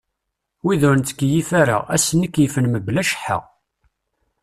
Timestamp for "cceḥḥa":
3.05-3.37